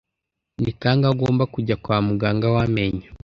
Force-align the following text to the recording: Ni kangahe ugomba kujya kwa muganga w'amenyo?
Ni 0.61 0.71
kangahe 0.81 1.11
ugomba 1.15 1.43
kujya 1.53 1.75
kwa 1.83 1.97
muganga 2.07 2.47
w'amenyo? 2.55 3.07